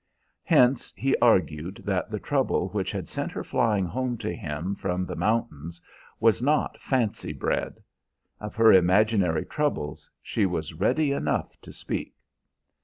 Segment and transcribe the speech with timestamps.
[0.45, 5.05] Hence he argued that the trouble which had sent her flying home to him from
[5.05, 5.79] the mountains
[6.19, 7.83] was not fancy bred.
[8.39, 12.15] Of her imaginary troubles she was ready enough to speak.